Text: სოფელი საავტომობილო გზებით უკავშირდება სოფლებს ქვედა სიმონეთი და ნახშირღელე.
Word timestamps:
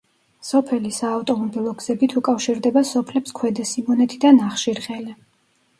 სოფელი 0.51 0.91
საავტომობილო 0.95 1.73
გზებით 1.83 2.15
უკავშირდება 2.23 2.85
სოფლებს 2.95 3.39
ქვედა 3.43 3.71
სიმონეთი 3.75 4.23
და 4.27 4.35
ნახშირღელე. 4.43 5.21